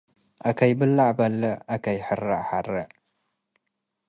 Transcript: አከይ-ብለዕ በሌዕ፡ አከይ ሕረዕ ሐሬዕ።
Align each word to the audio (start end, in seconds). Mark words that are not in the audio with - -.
አከይ-ብለዕ 0.49 1.09
በሌዕ፡ 1.17 1.55
አከይ 1.73 1.97
ሕረዕ 2.07 2.41
ሐሬዕ። 2.49 2.87